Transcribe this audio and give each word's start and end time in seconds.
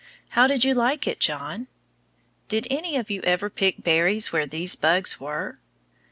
How 0.29 0.47
did 0.47 0.63
you 0.65 0.73
like 0.73 1.05
it, 1.05 1.19
John? 1.19 1.67
Did 2.47 2.65
any 2.71 2.95
of 2.97 3.11
you 3.11 3.21
ever 3.21 3.51
pick 3.51 3.83
berries 3.83 4.33
where 4.33 4.47
these 4.47 4.75
bugs 4.75 5.19
were? 5.19 5.57